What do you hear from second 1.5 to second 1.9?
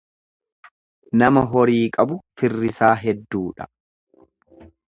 horii